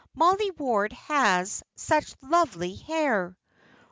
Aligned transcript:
Mollie 0.15 0.49
Ward 0.57 0.93
has 0.93 1.61
such 1.75 2.15
lovely 2.23 2.73
hair!" 2.73 3.37